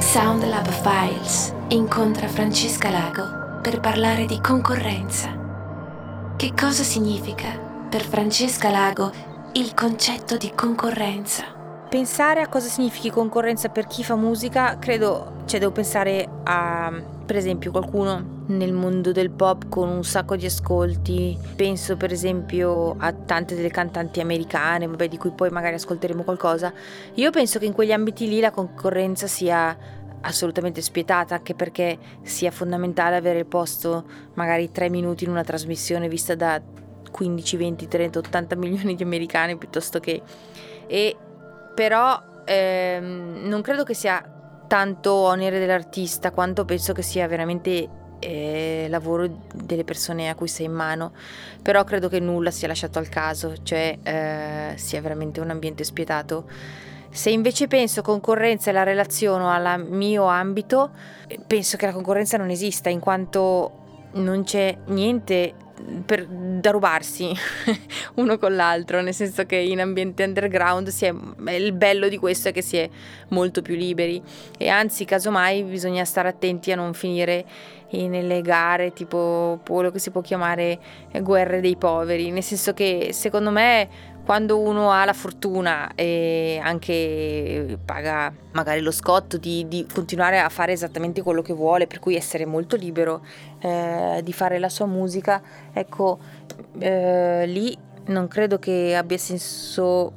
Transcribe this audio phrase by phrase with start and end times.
[0.00, 5.36] Sound Lab Files incontra Francesca Lago per parlare di concorrenza.
[6.36, 7.58] Che cosa significa
[7.90, 9.10] per Francesca Lago
[9.54, 11.44] il concetto di concorrenza?
[11.88, 16.92] Pensare a cosa significhi concorrenza per chi fa musica, credo, cioè devo pensare a,
[17.26, 21.36] per esempio, qualcuno nel mondo del pop con un sacco di ascolti.
[21.56, 26.72] Penso per esempio a tante delle cantanti americane, vabbè, di cui poi magari ascolteremo qualcosa.
[27.14, 29.76] Io penso che in quegli ambiti lì la concorrenza sia
[30.20, 36.34] assolutamente spietata, anche perché sia fondamentale avere posto magari tre minuti in una trasmissione vista
[36.34, 36.60] da
[37.10, 40.22] 15, 20, 30, 80 milioni di americani piuttosto che...
[40.86, 41.16] E
[41.74, 44.34] però ehm, non credo che sia
[44.66, 47.88] tanto onere dell'artista quanto penso che sia veramente
[48.20, 51.12] eh, lavoro delle persone a cui sei in mano
[51.62, 56.46] però credo che nulla sia lasciato al caso cioè eh, sia veramente un ambiente spietato.
[57.10, 60.90] Se invece penso concorrenza e la relaziono al mio ambito,
[61.46, 65.54] penso che la concorrenza non esista in quanto non c'è niente
[66.04, 67.32] per, da rubarsi
[68.16, 72.52] uno con l'altro, nel senso che in ambiente underground è, il bello di questo è
[72.52, 72.88] che si è
[73.28, 74.22] molto più liberi.
[74.56, 77.44] E anzi casomai bisogna stare attenti a non finire
[77.90, 80.78] nelle gare tipo quello che si può chiamare
[81.22, 87.78] guerre dei poveri, nel senso che secondo me quando uno ha la fortuna e anche
[87.82, 92.14] paga magari lo scotto di, di continuare a fare esattamente quello che vuole, per cui
[92.14, 93.24] essere molto libero
[93.58, 95.40] eh, di fare la sua musica,
[95.72, 96.18] ecco,
[96.78, 97.74] eh, lì
[98.08, 100.12] non credo che abbia senso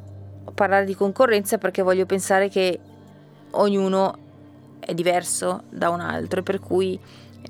[0.53, 2.77] parlare di concorrenza perché voglio pensare che
[3.51, 4.17] ognuno
[4.81, 6.99] è diverso da un altro e per cui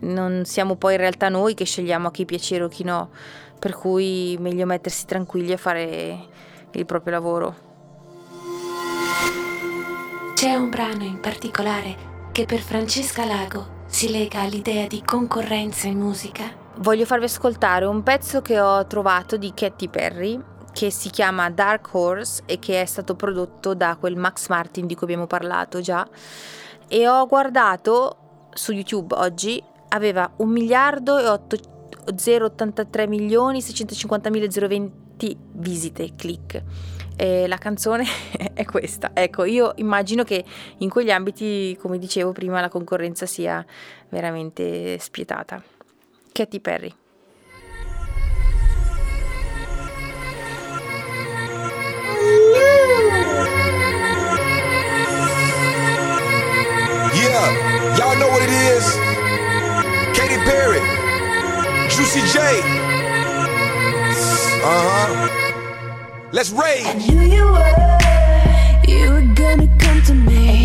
[0.02, 3.10] non siamo poi in realtà noi che scegliamo a chi piacere o chi no,
[3.58, 6.30] per cui meglio mettersi tranquilli a fare
[6.80, 7.70] il proprio lavoro.
[10.34, 11.96] C'è un brano in particolare
[12.32, 16.46] che per Francesca Lago si lega all'idea di concorrenza in musica?
[16.78, 21.94] Voglio farvi ascoltare un pezzo che ho trovato di Katy Perry che si chiama Dark
[21.94, 26.08] Horse e che è stato prodotto da quel Max Martin di cui abbiamo parlato già
[26.88, 31.58] e ho guardato su YouTube oggi aveva 1 miliardo e 8,
[32.16, 35.01] 083 milioni 650 mila 020
[35.54, 36.64] visite, click.
[37.16, 38.06] E la canzone
[38.54, 39.12] è questa.
[39.14, 40.44] Ecco, io immagino che
[40.78, 43.64] in quegli ambiti, come dicevo prima, la concorrenza sia
[44.10, 45.62] veramente spietata.
[46.32, 46.96] Katy Perry.
[57.14, 58.96] Yeah, y'all know what it is.
[60.14, 60.82] Katy Perry,
[61.90, 62.91] Juicy J.
[64.64, 66.30] Uh huh.
[66.32, 66.86] Let's rage.
[66.86, 70.61] I knew you were, you were gonna come to me.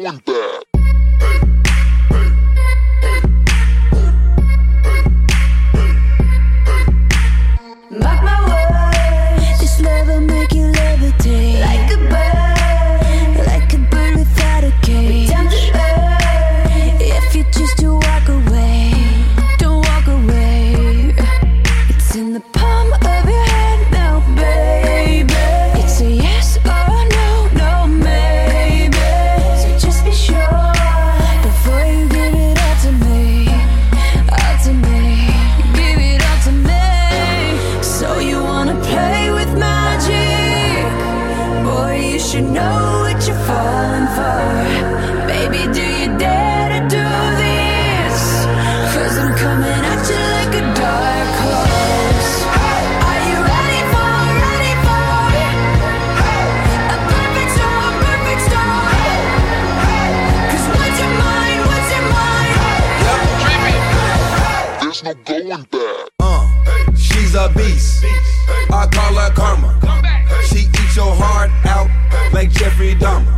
[0.00, 0.67] There's no
[67.38, 68.04] a beast.
[68.70, 69.70] I call her karma.
[70.42, 71.88] She eats your heart out
[72.34, 73.30] like Jeffrey Dahmer.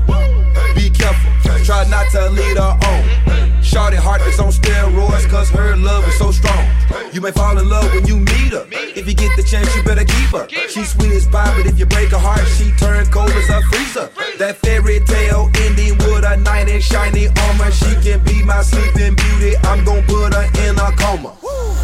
[0.74, 1.30] Be careful,
[1.64, 3.62] try not to lead her on.
[3.62, 6.64] Shorty heart is on steroids, cause her love is so strong.
[7.12, 8.66] You may fall in love when you meet her.
[8.72, 10.48] If you get the chance, you better keep her.
[10.68, 13.60] She's sweet as pie, but if you break her heart, she turn cold as a
[13.68, 14.08] freezer.
[14.38, 17.70] That fairy tale ending with a knight in shiny armor.
[17.70, 19.56] She can be my sleeping beauty.
[19.64, 21.36] I'm gonna put her in a coma.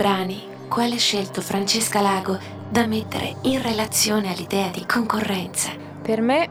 [0.00, 2.38] Brani, quale ha scelto Francesca Lago
[2.70, 5.72] da mettere in relazione all'idea di concorrenza?
[6.00, 6.48] Per me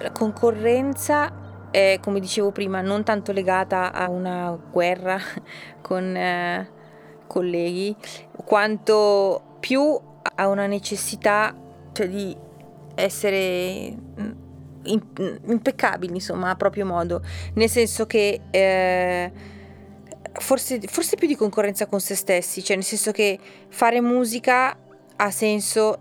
[0.00, 5.16] la concorrenza è, come dicevo prima, non tanto legata a una guerra
[5.80, 6.68] con eh,
[7.28, 7.94] colleghi,
[8.44, 10.00] quanto più
[10.34, 11.54] a una necessità
[11.92, 12.36] cioè di
[12.96, 14.30] essere mm,
[15.46, 17.22] impeccabili, insomma, a proprio modo,
[17.54, 19.32] nel senso che eh,
[20.34, 23.38] forse, forse più di concorrenza con se stessi, cioè nel senso che
[23.68, 24.76] fare musica
[25.16, 25.98] ha senso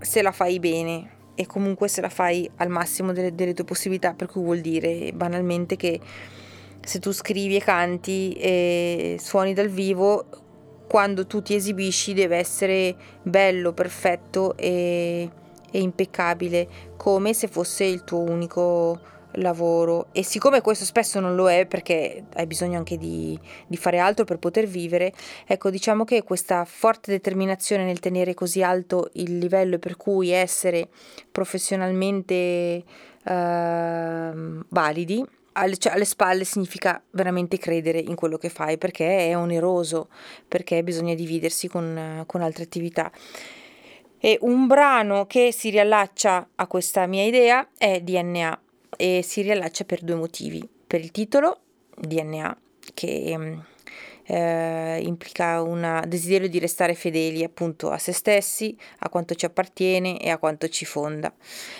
[0.00, 4.12] se la fai bene e comunque se la fai al massimo delle, delle tue possibilità,
[4.14, 5.98] per cui vuol dire banalmente che
[6.82, 10.26] se tu scrivi e canti e suoni dal vivo,
[10.86, 15.30] quando tu ti esibisci deve essere bello, perfetto e,
[15.70, 19.00] e impeccabile, come se fosse il tuo unico
[19.34, 20.08] lavoro.
[20.12, 24.24] E siccome questo spesso non lo è, perché hai bisogno anche di, di fare altro
[24.24, 25.12] per poter vivere,
[25.46, 30.88] ecco, diciamo che questa forte determinazione nel tenere così alto il livello per cui essere
[31.30, 32.82] professionalmente
[33.24, 39.36] ehm, validi, alle, cioè, alle spalle significa veramente credere in quello che fai perché è
[39.36, 40.08] oneroso,
[40.46, 43.10] perché bisogna dividersi con, con altre attività.
[44.22, 48.60] E un brano che si riallaccia a questa mia idea è DNA
[48.96, 50.66] e si riallaccia per due motivi.
[50.86, 51.60] Per il titolo,
[51.96, 52.56] DNA,
[52.94, 53.58] che mm,
[54.26, 60.20] eh, implica un desiderio di restare fedeli appunto a se stessi, a quanto ci appartiene
[60.20, 61.32] e a quanto ci fonda.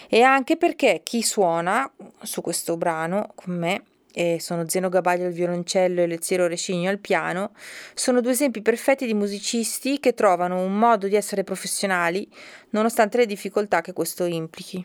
[0.08, 1.90] E anche perché chi suona
[2.22, 6.98] su questo brano con me e sono Zeno Gabaglio al violoncello e Leziero Rescigno al
[6.98, 7.52] piano,
[7.94, 12.28] sono due esempi perfetti di musicisti che trovano un modo di essere professionali
[12.70, 14.84] nonostante le difficoltà che questo implichi.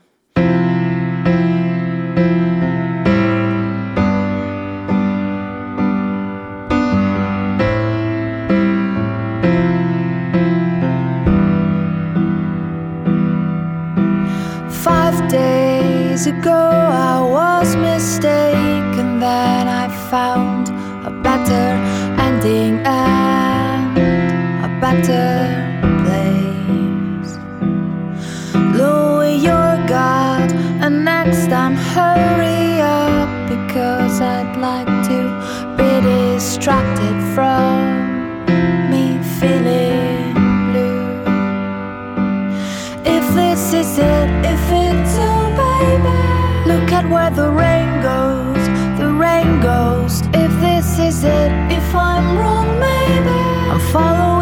[34.57, 38.45] Like to be distracted from
[38.89, 40.33] me feeling
[40.71, 41.21] blue.
[43.03, 46.17] If this is it, if it's all, baby.
[46.71, 48.63] Look at where the rain goes,
[48.97, 50.21] the rain goes.
[50.33, 53.39] If this is it, if I'm wrong, maybe.
[53.71, 54.34] I'm following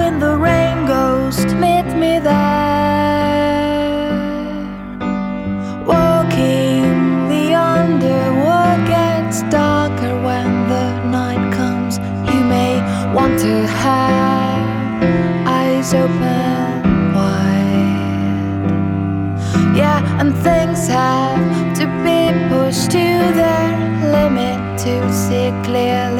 [15.95, 17.73] open wide.
[19.75, 22.19] Yeah, and things have to be
[22.49, 23.05] pushed to
[23.39, 23.67] their
[24.11, 26.12] limit to see clearly.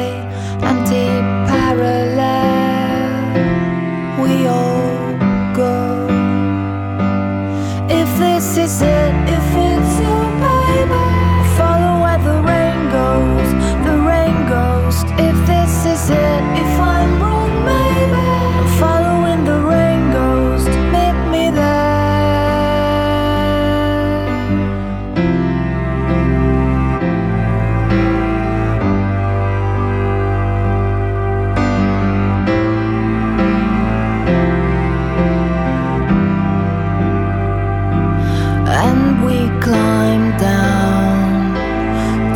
[39.64, 41.54] climb down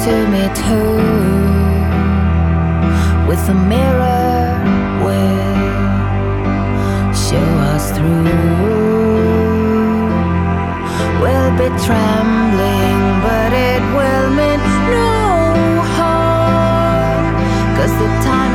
[0.00, 0.96] to meet her
[3.28, 4.56] with a mirror
[5.04, 5.54] will
[7.26, 8.24] show us through.
[11.22, 14.60] We'll be trembling, but it will mean
[14.96, 15.12] no
[15.96, 17.34] harm.
[17.76, 18.54] Cause the time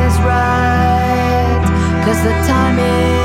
[0.00, 1.62] is right,
[2.06, 3.21] cause the time is.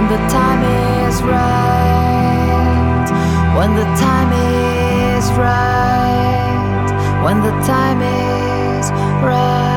[0.00, 0.62] When the time
[1.08, 3.08] is right.
[3.54, 6.88] When the time is right.
[7.22, 8.90] When the time is
[9.22, 9.76] right.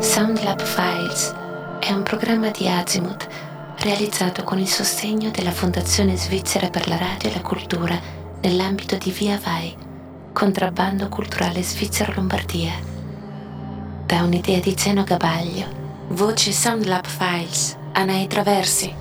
[0.00, 1.32] Sound Lab Files
[1.78, 3.35] è un programma di Azimuth
[3.86, 7.96] realizzato con il sostegno della Fondazione Svizzera per la Radio e la Cultura
[8.40, 9.72] nell'ambito di Via Vai,
[10.32, 12.72] contrabbando culturale Svizzera Lombardia.
[14.04, 15.66] Da un'idea di Zeno Gabaglio,
[16.08, 18.92] voce Sound Lab Files, Anai Traversi.